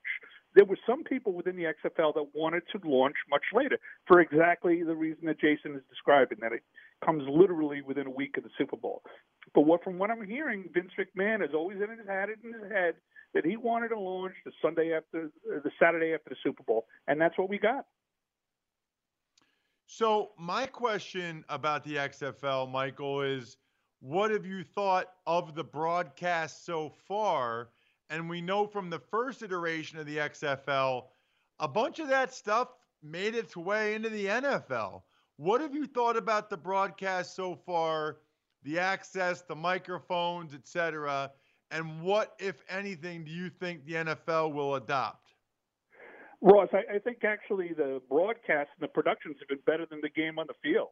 There 0.55 0.65
were 0.65 0.79
some 0.87 1.05
people 1.05 1.33
within 1.33 1.57
the 1.57 1.65
XFL 1.65 2.15
that 2.15 2.27
wanted 2.35 2.63
to 2.73 2.89
launch 2.89 3.17
much 3.29 3.43
later 3.53 3.79
for 4.07 4.21
exactly 4.21 4.83
the 4.83 4.95
reason 4.95 5.27
that 5.27 5.41
Jason 5.41 5.77
is 5.77 5.83
describing, 5.89 6.39
that 6.41 6.53
it 6.53 6.63
comes 7.05 7.25
literally 7.29 7.83
within 7.83 8.07
a 8.07 8.11
week 8.11 8.37
of 8.37 8.45
the 8.45 8.51
Super 8.59 8.77
Bowl. 8.77 9.03
But 9.55 9.63
what 9.63 9.83
from 9.83 9.99
what 9.99 10.11
I'm 10.11 10.25
hearing, 10.25 10.69
Vince 10.73 10.93
McMahon 10.99 11.41
has 11.41 11.51
always 11.55 11.79
had 12.07 12.29
it 12.29 12.39
in 12.45 12.53
his 12.53 12.71
head 12.71 12.95
that 13.35 13.45
he 13.45 13.57
wanted 13.57 13.89
to 13.89 13.99
launch 13.99 14.35
the 14.45 14.53
Sunday 14.61 14.93
after 14.93 15.31
the 15.45 15.71
Saturday 15.81 16.15
after 16.15 16.31
the 16.31 16.37
Super 16.43 16.63
Bowl, 16.65 16.87
and 17.07 17.21
that's 17.21 17.39
what 17.39 17.49
we 17.49 17.59
got. 17.59 17.87
So 19.93 20.31
my 20.39 20.67
question 20.67 21.45
about 21.49 21.83
the 21.83 21.97
XFL, 21.97 22.71
Michael, 22.71 23.23
is 23.23 23.57
what 23.99 24.31
have 24.31 24.47
you 24.47 24.63
thought 24.63 25.07
of 25.27 25.57
the 25.57 25.65
broadcast 25.65 26.65
so 26.65 26.91
far? 27.09 27.71
And 28.09 28.31
we 28.31 28.41
know 28.41 28.69
from 28.69 28.89
the 28.89 29.01
first 29.01 29.43
iteration 29.43 29.99
of 29.99 30.07
the 30.07 30.19
XFL, 30.19 31.07
a 31.59 31.67
bunch 31.67 31.99
of 31.99 32.07
that 32.07 32.33
stuff 32.33 32.69
made 33.03 33.35
its 33.35 33.57
way 33.57 33.95
into 33.95 34.11
the 34.11 34.27
NFL. 34.27 35.03
What 35.39 35.61
have 35.61 35.75
you 35.75 35.89
thought 35.89 36.17
about 36.17 36.51
the 36.51 36.57
broadcast 36.57 37.35
so 37.35 37.57
far, 37.57 38.19
the 38.63 38.79
access, 38.79 39.43
the 39.43 39.57
microphones, 39.57 40.55
etc.? 40.55 41.33
And 41.73 42.01
what, 42.01 42.37
if 42.39 42.63
anything, 42.69 43.25
do 43.25 43.33
you 43.33 43.51
think 43.51 43.85
the 43.85 43.95
NFL 43.95 44.55
will 44.55 44.77
adopt? 44.77 45.30
Ross, 46.43 46.69
I, 46.73 46.97
I 46.97 46.99
think 46.99 47.25
actually 47.25 47.73
the 47.77 48.01
broadcast 48.09 48.71
and 48.79 48.83
the 48.83 48.89
productions 48.89 49.37
have 49.41 49.49
been 49.49 49.65
better 49.67 49.87
than 49.91 50.01
the 50.01 50.09
game 50.09 50.39
on 50.39 50.47
the 50.47 50.55
field. 50.63 50.89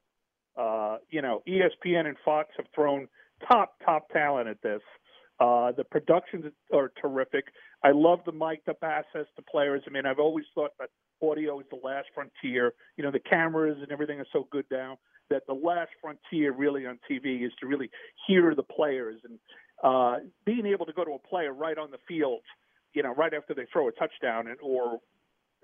Uh, 0.57 0.99
you 1.11 1.23
know, 1.23 1.43
ESPN 1.49 2.07
and 2.07 2.17
Fox 2.25 2.51
have 2.57 2.67
thrown 2.75 3.09
top, 3.47 3.75
top 3.85 4.09
talent 4.11 4.49
at 4.49 4.61
this. 4.63 4.83
Uh, 5.41 5.71
the 5.73 5.85
productions 5.85 6.45
are 6.75 6.91
terrific. 7.01 7.45
I 7.85 7.93
love 7.93 8.19
the 8.27 8.33
mic'd 8.33 8.69
up 8.69 8.79
access 8.83 9.27
to 9.37 9.43
players. 9.49 9.83
I 9.87 9.91
mean, 9.91 10.05
I've 10.05 10.19
always 10.19 10.45
thought 10.55 10.73
that 10.81 10.91
audio 11.23 11.61
is 11.61 11.67
the 11.71 11.79
last 11.83 12.09
frontier. 12.13 12.75
You 12.97 13.05
know, 13.05 13.13
the 13.13 13.21
cameras 13.21 13.79
and 13.81 13.93
everything 13.93 14.19
are 14.19 14.27
so 14.33 14.49
good 14.51 14.65
now 14.71 14.99
that 15.31 15.43
the 15.47 15.55
last 15.55 15.91
frontier 16.01 16.53
really 16.53 16.87
on 16.87 16.99
TV 17.09 17.45
is 17.47 17.53
to 17.61 17.67
really 17.67 17.91
hear 18.27 18.55
the 18.55 18.63
players 18.63 19.21
and 19.25 19.39
uh, 19.85 20.17
being 20.45 20.67
able 20.67 20.87
to 20.87 20.93
go 20.93 21.05
to 21.05 21.13
a 21.13 21.19
player 21.19 21.53
right 21.53 21.79
on 21.79 21.91
the 21.91 21.99
field, 22.09 22.41
you 22.95 23.03
know, 23.03 23.15
right 23.15 23.33
after 23.35 23.55
they 23.55 23.67
throw 23.73 23.89
a 23.89 23.93
touchdown 23.93 24.49
and, 24.49 24.57
or 24.61 24.99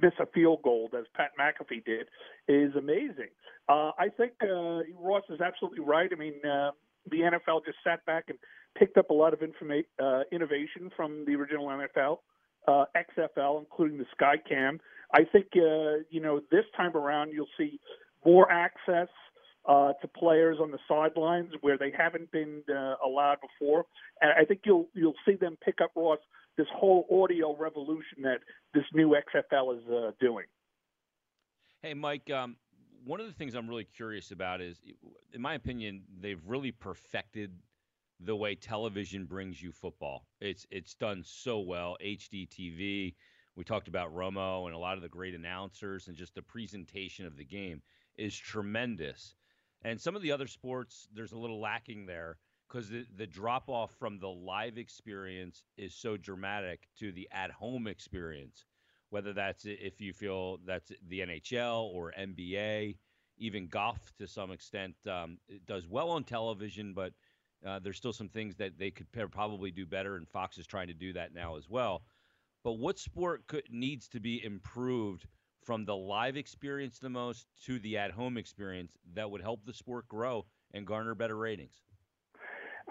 miss 0.00 0.12
a 0.20 0.26
field 0.26 0.62
goal 0.62 0.90
as 0.98 1.04
Pat 1.14 1.30
McAfee 1.38 1.84
did 1.84 2.06
is 2.48 2.74
amazing. 2.76 3.30
Uh, 3.68 3.92
I 3.98 4.08
think 4.16 4.32
uh, 4.42 4.80
Ross 5.00 5.22
is 5.30 5.40
absolutely 5.40 5.80
right. 5.80 6.10
I 6.12 6.16
mean, 6.16 6.34
uh, 6.44 6.70
the 7.10 7.18
NFL 7.18 7.64
just 7.64 7.78
sat 7.84 8.04
back 8.06 8.24
and 8.28 8.38
picked 8.78 8.96
up 8.96 9.10
a 9.10 9.14
lot 9.14 9.32
of 9.32 9.40
informa- 9.40 9.84
uh, 10.02 10.22
innovation 10.32 10.90
from 10.96 11.24
the 11.26 11.34
original 11.34 11.66
NFL, 11.66 12.18
uh, 12.66 12.84
XFL, 12.96 13.60
including 13.60 13.98
the 13.98 14.06
SkyCam. 14.18 14.78
I 15.12 15.24
think 15.24 15.46
uh, 15.56 16.02
you 16.10 16.20
know 16.20 16.40
this 16.50 16.64
time 16.76 16.96
around 16.96 17.32
you'll 17.32 17.46
see 17.56 17.78
more 18.24 18.50
access 18.50 19.08
uh, 19.66 19.92
to 20.00 20.08
players 20.08 20.58
on 20.60 20.70
the 20.70 20.78
sidelines 20.88 21.52
where 21.60 21.78
they 21.78 21.92
haven't 21.96 22.30
been 22.32 22.62
uh, 22.68 22.94
allowed 23.04 23.38
before, 23.40 23.84
and 24.20 24.32
I 24.38 24.44
think 24.44 24.62
you'll 24.64 24.88
you'll 24.94 25.14
see 25.26 25.34
them 25.34 25.56
pick 25.64 25.80
up 25.82 25.92
Ross 25.94 26.18
this 26.56 26.66
whole 26.75 27.06
audio 27.11 27.56
revolution 27.56 28.23
that 28.23 28.38
this 28.73 28.84
new 28.92 29.16
XFL 29.34 29.78
is 29.78 29.84
uh, 29.88 30.11
doing. 30.20 30.46
Hey, 31.82 31.94
Mike. 31.94 32.30
Um, 32.30 32.56
one 33.04 33.20
of 33.20 33.26
the 33.26 33.32
things 33.32 33.54
I'm 33.54 33.68
really 33.68 33.84
curious 33.84 34.30
about 34.30 34.61
is, 34.61 34.80
in 35.32 35.42
my 35.42 35.54
opinion, 35.54 36.02
they've 36.20 36.40
really 36.46 36.73
perfected 36.73 37.52
the 38.20 38.34
way 38.34 38.54
television 38.54 39.25
brings 39.25 39.62
you 39.62 39.73
football. 39.73 40.26
It's 40.40 40.66
it's 40.70 40.94
done 40.94 41.23
so 41.25 41.61
well. 41.61 41.96
HD 42.02 42.49
TV. 42.49 43.14
We 43.56 43.64
talked 43.64 43.88
about 43.88 44.14
Romo 44.14 44.66
and 44.66 44.75
a 44.75 44.78
lot 44.78 44.96
of 44.96 45.02
the 45.02 45.08
great 45.08 45.34
announcers 45.34 46.08
and 46.08 46.16
just 46.16 46.34
the 46.34 46.42
presentation 46.42 47.26
of 47.26 47.37
the 47.37 47.44
game 47.44 47.82
is 48.16 48.37
tremendous. 48.37 49.34
And 49.82 50.00
some 50.00 50.16
of 50.16 50.23
the 50.23 50.32
other 50.32 50.46
sports, 50.46 51.08
there's 51.14 51.32
a 51.32 51.38
little 51.38 51.61
lacking 51.61 52.06
there 52.06 52.38
because 52.75 52.88
the, 52.88 53.07
the 53.16 53.26
drop 53.26 53.69
off 53.69 53.95
from 54.00 54.19
the 54.19 54.28
live 54.28 54.78
experience 54.78 55.62
is 55.76 55.95
so 55.95 56.16
dramatic 56.16 56.88
to 56.99 57.12
the 57.12 57.28
at 57.31 57.52
home 57.52 57.87
experience. 57.87 58.66
Whether 59.11 59.33
that's 59.33 59.64
if 59.64 60.00
you 60.00 60.12
feel 60.12 60.59
that's 60.66 60.90
the 61.09 61.21
NHL 61.21 61.85
or 61.95 62.12
NBA, 62.19 62.97
even 63.38 63.69
golf 63.69 64.00
to 64.19 64.26
some 64.26 64.50
extent 64.50 64.97
um, 65.09 65.38
does 65.66 65.87
well 65.87 66.11
on 66.11 66.25
television, 66.25 66.95
but 66.95 67.12
uh, 67.64 67.78
there's 67.78 67.97
still 67.97 68.12
some 68.12 68.28
things 68.28 68.57
that 68.57 68.76
they 68.76 68.90
could 68.90 69.07
probably 69.31 69.71
do 69.71 69.87
better, 69.87 70.16
and 70.16 70.28
Fox 70.28 70.59
is 70.59 70.66
trying 70.66 70.88
to 70.88 70.95
do 70.95 71.12
that 71.12 71.33
now 71.33 71.57
as 71.57 71.69
well. 71.71 72.02
But 72.64 72.73
what 72.73 72.99
sport 72.99 73.47
could, 73.47 73.62
needs 73.71 74.09
to 74.09 74.21
be 74.21 74.45
improved 74.45 75.28
from 75.62 75.85
the 75.85 75.97
live 75.97 76.37
experience 76.37 76.99
the 76.99 77.09
most 77.09 77.47
to 77.66 77.78
the 77.78 77.99
at 77.99 78.11
home 78.11 78.37
experience 78.37 78.97
that 79.14 79.31
would 79.31 79.43
help 79.43 79.64
the 79.64 79.73
sport 79.73 80.09
grow 80.09 80.45
and 80.73 80.85
garner 80.85 81.14
better 81.14 81.37
ratings? 81.37 81.84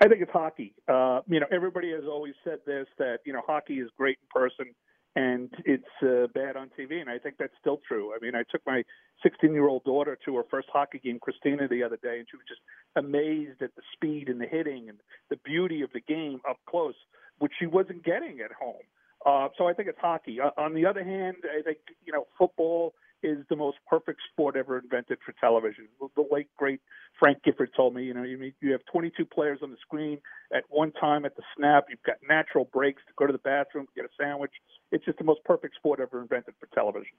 I 0.02 0.08
think 0.08 0.22
it's 0.22 0.32
hockey. 0.32 0.74
Uh, 0.88 1.22
you 1.28 1.40
know, 1.40 1.46
everybody 1.52 1.92
has 1.92 2.04
always 2.06 2.34
said 2.44 2.60
this 2.66 2.88
that 2.98 3.20
you 3.26 3.34
know 3.34 3.42
hockey 3.46 3.76
is 3.76 3.90
great 3.98 4.18
in 4.22 4.42
person 4.42 4.74
and 5.16 5.52
it's 5.66 5.84
uh, 6.02 6.28
bad 6.34 6.56
on 6.58 6.70
TV, 6.78 7.00
and 7.00 7.10
I 7.10 7.20
think 7.20 7.36
that's 7.38 7.54
still 7.60 7.80
true. 7.88 8.14
I 8.16 8.18
mean, 8.20 8.34
I 8.36 8.44
took 8.52 8.62
my 8.66 8.84
16-year-old 9.24 9.84
daughter 9.84 10.18
to 10.26 10.36
her 10.38 10.44
first 10.50 10.70
hockey 10.74 11.00
game, 11.00 11.20
Christina, 11.22 11.68
the 11.68 11.84
other 11.84 12.00
day, 12.02 12.18
and 12.18 12.28
she 12.30 12.38
was 12.38 12.46
just 12.48 12.62
amazed 12.96 13.62
at 13.62 13.76
the 13.76 13.84
speed 13.94 14.28
and 14.28 14.42
the 14.42 14.48
hitting 14.48 14.90
and 14.90 14.98
the 15.30 15.38
beauty 15.46 15.84
of 15.84 15.92
the 15.94 16.02
game 16.02 16.42
up 16.50 16.58
close, 16.68 16.96
which 17.38 17.52
she 17.60 17.68
wasn't 17.68 18.04
getting 18.04 18.40
at 18.40 18.52
home. 18.52 18.82
Uh, 19.26 19.50
so 19.58 19.68
I 19.68 19.74
think 19.74 19.88
it's 19.88 20.00
hockey. 20.02 20.40
Uh, 20.42 20.50
on 20.60 20.74
the 20.74 20.86
other 20.86 21.04
hand, 21.04 21.38
I 21.58 21.62
think 21.62 21.78
you 22.06 22.12
know 22.12 22.26
football 22.38 22.94
is 23.24 23.40
the 23.50 23.56
most 23.56 23.78
perfect 23.90 24.20
sport 24.32 24.56
ever 24.56 24.78
invented 24.78 25.18
for 25.26 25.34
television. 25.40 25.88
The 26.00 26.28
late 26.32 26.50
great 26.58 26.80
Frank 27.20 27.40
Gifford 27.44 27.72
told 27.76 27.96
me, 27.96 28.04
you 28.04 28.14
know, 28.14 28.22
you 28.24 28.52
you 28.62 28.72
have 28.72 28.82
22 28.92 29.26
players 29.26 29.60
on 29.64 29.72
the 29.72 29.78
screen 29.82 30.20
at 30.54 30.64
one 30.70 30.92
time 30.94 31.26
at 31.26 31.36
the 31.36 31.42
snap. 31.58 31.86
You've 31.90 32.04
got 32.06 32.18
natural 32.28 32.70
breaks 32.72 33.02
to 33.08 33.14
go 33.18 33.26
to 33.26 33.34
the 33.34 33.40
bathroom, 33.40 33.88
get 33.96 34.06
a 34.06 34.10
sandwich. 34.20 34.52
It's 34.92 35.04
just 35.06 35.18
the 35.18 35.24
most 35.24 35.44
perfect 35.46 35.76
sport 35.76 36.00
ever 36.00 36.22
invented 36.22 36.54
for 36.60 36.68
television. 36.74 37.18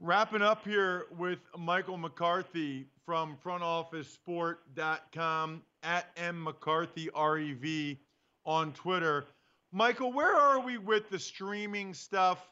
Wrapping 0.00 0.42
up 0.42 0.64
here 0.64 1.06
with 1.18 1.40
Michael 1.58 1.98
McCarthy 1.98 2.86
from 3.04 3.36
frontofficesport.com 3.44 5.62
at 5.82 6.06
M 6.16 6.40
McCarthy 6.42 7.10
REV 7.16 7.96
on 8.44 8.72
Twitter. 8.74 9.26
Michael, 9.72 10.12
where 10.12 10.36
are 10.36 10.60
we 10.60 10.78
with 10.78 11.10
the 11.10 11.18
streaming 11.18 11.92
stuff 11.92 12.48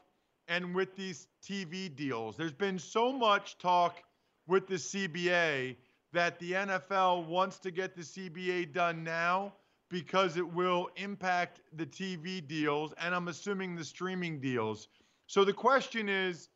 and 0.47 0.73
with 0.73 0.95
these 0.95 1.27
TV 1.43 1.93
deals? 1.93 2.35
There's 2.37 2.53
been 2.53 2.79
so 2.79 3.11
much 3.11 3.57
talk 3.57 4.03
with 4.47 4.67
the 4.67 4.75
CBA 4.75 5.75
that 6.13 6.39
the 6.39 6.53
NFL 6.53 7.27
wants 7.27 7.59
to 7.59 7.71
get 7.71 7.95
the 7.95 8.01
CBA 8.01 8.73
done 8.73 9.03
now 9.03 9.53
because 9.89 10.37
it 10.37 10.53
will 10.53 10.89
impact 10.95 11.61
the 11.73 11.85
TV 11.85 12.45
deals 12.45 12.93
and 13.01 13.13
I'm 13.13 13.27
assuming 13.27 13.75
the 13.75 13.85
streaming 13.85 14.39
deals. 14.39 14.87
So 15.27 15.43
the 15.43 15.53
question 15.53 16.09
is, 16.09 16.49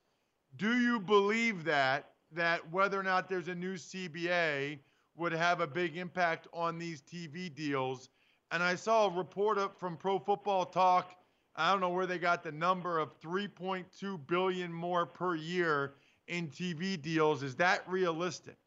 do 0.57 0.79
you 0.79 0.99
believe 0.99 1.63
that 1.65 2.11
that 2.33 2.69
whether 2.71 2.99
or 2.99 3.03
not 3.03 3.27
there's 3.27 3.49
a 3.49 3.55
new 3.55 3.75
CBA 3.75 4.79
would 5.15 5.33
have 5.33 5.59
a 5.59 5.67
big 5.67 5.97
impact 5.97 6.47
on 6.53 6.77
these 6.77 7.01
TV 7.01 7.53
deals? 7.53 8.09
and 8.51 8.61
I 8.61 8.75
saw 8.75 9.07
a 9.07 9.09
report 9.09 9.57
up 9.57 9.79
from 9.79 9.97
Pro 9.97 10.19
Football 10.19 10.65
Talk. 10.65 11.15
I 11.55 11.71
don't 11.71 11.81
know 11.81 11.89
where 11.89 12.05
they 12.05 12.17
got 12.17 12.43
the 12.43 12.51
number 12.51 12.97
of 12.97 13.19
3.2 13.19 14.27
billion 14.27 14.71
more 14.71 15.05
per 15.05 15.35
year 15.35 15.93
in 16.27 16.47
TV 16.47 17.01
deals. 17.01 17.43
Is 17.43 17.55
that 17.55 17.83
realistic? 17.87 18.57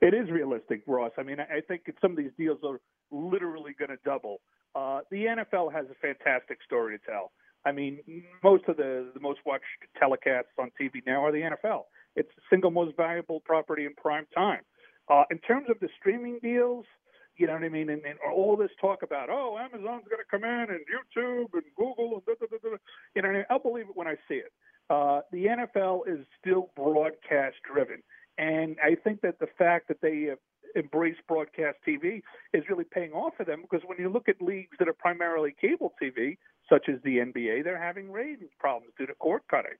It 0.00 0.14
is 0.14 0.30
realistic, 0.30 0.82
Ross. 0.86 1.12
I 1.18 1.22
mean, 1.22 1.38
I 1.40 1.60
think 1.60 1.82
some 2.00 2.12
of 2.12 2.16
these 2.16 2.32
deals 2.38 2.58
are 2.64 2.80
literally 3.10 3.72
going 3.78 3.90
to 3.90 3.98
double. 4.04 4.40
Uh, 4.74 5.00
the 5.10 5.26
NFL 5.26 5.72
has 5.72 5.86
a 5.90 5.94
fantastic 6.00 6.58
story 6.64 6.98
to 6.98 7.04
tell. 7.04 7.32
I 7.64 7.72
mean, 7.72 8.00
most 8.42 8.64
of 8.68 8.76
the, 8.76 9.10
the 9.14 9.20
most 9.20 9.40
watched 9.46 9.64
telecasts 10.02 10.58
on 10.58 10.70
TV 10.80 11.02
now 11.06 11.24
are 11.24 11.30
the 11.30 11.42
NFL. 11.42 11.82
It's 12.16 12.30
the 12.34 12.42
single 12.50 12.70
most 12.70 12.96
valuable 12.96 13.40
property 13.40 13.86
in 13.86 13.94
prime 13.94 14.26
time. 14.34 14.62
Uh, 15.08 15.24
in 15.30 15.38
terms 15.38 15.66
of 15.68 15.78
the 15.80 15.88
streaming 15.98 16.38
deals, 16.42 16.84
you 17.36 17.46
know 17.46 17.54
what 17.54 17.64
I 17.64 17.68
mean, 17.68 17.88
and, 17.88 18.02
and 18.04 18.18
all 18.32 18.56
this 18.56 18.70
talk 18.80 19.02
about 19.02 19.28
oh 19.30 19.58
Amazon's 19.58 20.08
going 20.08 20.22
to 20.22 20.30
come 20.30 20.44
in 20.44 20.66
and 20.70 20.80
YouTube 20.90 21.48
and 21.54 21.62
Google 21.76 22.14
and 22.14 22.24
da, 22.26 22.34
da, 22.40 22.46
da, 22.50 22.70
da. 22.70 22.76
you 23.14 23.22
know 23.22 23.42
I'll 23.50 23.58
believe 23.58 23.86
it 23.88 23.96
when 23.96 24.06
I 24.06 24.16
see 24.28 24.36
it. 24.36 24.52
Uh, 24.90 25.20
the 25.30 25.46
NFL 25.46 26.02
is 26.06 26.26
still 26.40 26.70
broadcast 26.76 27.56
driven, 27.70 28.02
and 28.38 28.76
I 28.82 28.96
think 28.96 29.20
that 29.22 29.38
the 29.38 29.48
fact 29.58 29.88
that 29.88 30.00
they 30.02 30.22
have 30.30 30.38
embrace 30.74 31.16
broadcast 31.28 31.76
TV 31.86 32.22
is 32.52 32.64
really 32.68 32.84
paying 32.84 33.12
off 33.12 33.34
for 33.36 33.44
them 33.44 33.62
because 33.62 33.84
when 33.86 33.98
you 33.98 34.08
look 34.08 34.28
at 34.28 34.40
leagues 34.40 34.76
that 34.78 34.88
are 34.88 34.94
primarily 34.94 35.54
cable 35.60 35.92
TV, 36.02 36.38
such 36.68 36.88
as 36.88 36.96
the 37.04 37.18
NBA, 37.18 37.64
they're 37.64 37.82
having 37.82 38.10
ratings 38.10 38.50
problems 38.58 38.92
due 38.98 39.06
to 39.06 39.14
cord 39.14 39.42
cutting. 39.50 39.76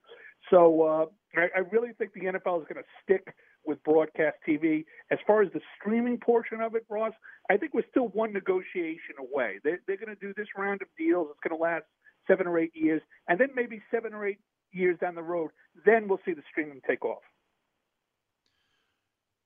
So 0.51 0.83
uh, 0.83 1.07
I, 1.39 1.49
I 1.57 1.59
really 1.71 1.91
think 1.99 2.13
the 2.13 2.21
NFL 2.21 2.61
is 2.61 2.67
going 2.69 2.83
to 2.83 2.89
stick 3.03 3.35
with 3.65 3.83
broadcast 3.85 4.37
TV. 4.47 4.85
As 5.11 5.19
far 5.27 5.43
as 5.43 5.53
the 5.53 5.61
streaming 5.79 6.19
portion 6.19 6.61
of 6.61 6.75
it, 6.75 6.85
Ross, 6.89 7.13
I 7.51 7.57
think 7.57 7.75
we're 7.75 7.89
still 7.91 8.09
one 8.09 8.33
negotiation 8.33 9.17
away. 9.19 9.61
They, 9.65 9.75
they're 9.87 9.97
going 9.97 10.15
to 10.15 10.21
do 10.21 10.33
this 10.37 10.49
round 10.57 10.83
of 10.83 10.89
deals. 10.99 11.29
It's 11.31 11.41
going 11.49 11.57
to 11.57 11.63
last 11.63 11.85
seven 12.27 12.47
or 12.47 12.59
eight 12.59 12.73
years, 12.75 13.03
and 13.29 13.39
then 13.39 13.49
maybe 13.55 13.83
seven 13.91 14.15
or 14.15 14.27
eight 14.27 14.39
years 14.73 14.99
down 15.01 15.15
the 15.15 15.23
road, 15.23 15.51
then 15.85 16.09
we'll 16.09 16.21
see 16.25 16.33
the 16.33 16.43
streaming 16.51 16.81
take 16.87 17.05
off. 17.05 17.23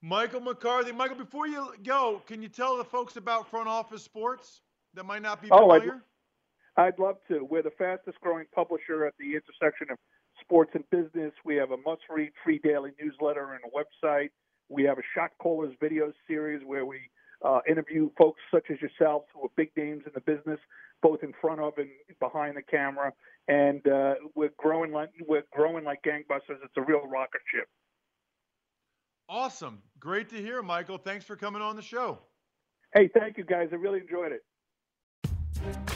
Michael 0.02 0.40
McCarthy. 0.40 0.92
Michael, 0.92 1.16
before 1.16 1.48
you 1.48 1.72
go, 1.84 2.22
can 2.26 2.42
you 2.42 2.48
tell 2.48 2.76
the 2.76 2.84
folks 2.84 3.16
about 3.16 3.50
Front 3.50 3.68
Office 3.68 4.02
Sports 4.04 4.60
that 4.94 5.04
might 5.04 5.22
not 5.22 5.42
be 5.42 5.48
familiar? 5.48 6.02
Oh, 6.76 6.82
I'd, 6.82 6.88
I'd 6.88 6.98
love 6.98 7.16
to. 7.28 7.44
We're 7.44 7.62
the 7.62 7.72
fastest 7.78 8.20
growing 8.20 8.44
publisher 8.54 9.06
at 9.06 9.14
the 9.18 9.34
intersection 9.34 9.88
of 9.90 9.98
sports 10.46 10.70
and 10.74 10.84
business. 10.90 11.32
We 11.44 11.56
have 11.56 11.72
a 11.72 11.76
must 11.76 12.02
read 12.08 12.30
free 12.44 12.60
daily 12.62 12.90
newsletter 13.00 13.54
and 13.54 13.62
a 13.64 14.06
website. 14.06 14.30
We 14.68 14.84
have 14.84 14.98
a 14.98 15.02
Shot 15.14 15.30
Callers 15.38 15.74
video 15.80 16.12
series 16.26 16.62
where 16.64 16.86
we 16.86 16.98
uh, 17.44 17.60
interview 17.68 18.10
folks 18.16 18.40
such 18.52 18.64
as 18.70 18.78
yourself 18.80 19.24
who 19.34 19.44
are 19.46 19.50
big 19.56 19.70
names 19.76 20.04
in 20.06 20.12
the 20.14 20.20
business, 20.20 20.58
both 21.02 21.22
in 21.22 21.32
front 21.40 21.60
of 21.60 21.74
and 21.78 21.88
behind 22.20 22.56
the 22.56 22.62
camera. 22.62 23.12
And 23.48 23.86
uh, 23.86 24.14
we're 24.34 24.54
growing 24.58 24.92
like 24.92 25.10
we're 25.26 25.44
growing 25.52 25.84
like 25.84 26.00
gangbusters. 26.02 26.58
It's 26.64 26.76
a 26.76 26.82
real 26.82 27.06
rocket 27.06 27.42
ship. 27.52 27.68
Awesome. 29.28 29.82
Great 29.98 30.28
to 30.30 30.36
hear, 30.36 30.62
Michael. 30.62 30.98
Thanks 30.98 31.24
for 31.24 31.36
coming 31.36 31.62
on 31.62 31.76
the 31.76 31.82
show. 31.82 32.18
Hey, 32.94 33.10
thank 33.18 33.36
you 33.36 33.44
guys. 33.44 33.68
I 33.72 33.76
really 33.76 34.00
enjoyed 34.00 34.32
it. 34.32 35.95